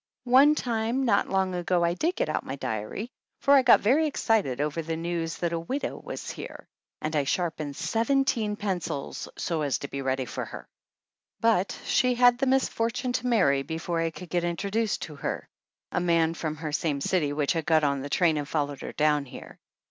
[0.25, 4.07] One time not long ago I did get out my diary, for I got very
[4.07, 6.67] excited over the news that a widow was here,
[7.01, 10.67] and I sharpened seventeen pen cils so as to be ready for her.
[11.39, 14.29] But she had the 163 THE ANNALS OF ANN misfortune to marry, before I could
[14.31, 15.47] get intro duced to her,
[15.91, 18.93] a man from her same city which had got on the train and followed her
[18.93, 19.59] down here.